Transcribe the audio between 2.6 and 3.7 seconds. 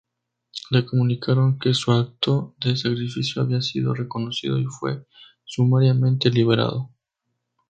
sacrificio había